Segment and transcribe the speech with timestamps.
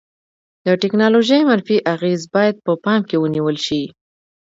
[0.65, 3.83] د ټیکنالوژي منفي اغیزې باید په پام کې ونیول شي.